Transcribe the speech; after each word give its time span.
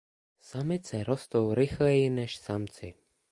Samice 0.39 1.03
rostou 1.03 1.53
rychleji 1.53 2.09
než 2.09 2.35
samci. 2.37 2.93